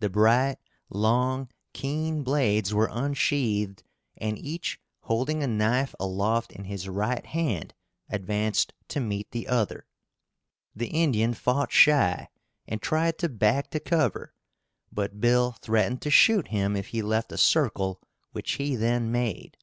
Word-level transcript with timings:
The 0.00 0.10
bright, 0.10 0.58
long, 0.90 1.48
keen 1.72 2.22
blades 2.22 2.74
were 2.74 2.90
unsheathed, 2.92 3.84
and 4.18 4.36
each 4.36 4.78
holding 5.04 5.42
a 5.42 5.46
knife 5.46 5.94
aloft 5.98 6.52
in 6.52 6.64
his 6.64 6.90
right 6.90 7.24
hand 7.24 7.72
advanced 8.10 8.74
to 8.88 9.00
meet 9.00 9.30
the 9.30 9.48
other. 9.48 9.86
The 10.74 10.88
Indian 10.88 11.32
fought 11.32 11.72
shy 11.72 12.28
and 12.68 12.82
tried 12.82 13.16
to 13.20 13.30
back 13.30 13.70
to 13.70 13.80
cover, 13.80 14.34
but 14.92 15.22
Bill 15.22 15.52
threatened 15.52 16.02
to 16.02 16.10
shoot 16.10 16.48
him 16.48 16.76
if 16.76 16.88
he 16.88 17.00
left 17.00 17.32
a 17.32 17.38
circle 17.38 18.02
which 18.32 18.52
he 18.60 18.76
then 18.76 19.10
made. 19.10 19.56